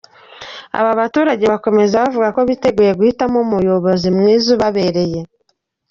Aba 0.79 0.91
baturage 0.99 1.45
bakomeza 1.53 1.97
bavuga 2.03 2.27
ko 2.35 2.41
biteguye 2.49 2.91
guhitamo 2.99 3.37
umuyobozi 3.45 4.07
mwiza 4.17 4.47
ubabereye. 4.55 5.19